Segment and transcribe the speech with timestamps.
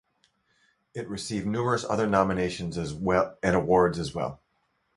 [0.95, 3.15] It received numerous other nominations and
[3.55, 4.41] awards as well.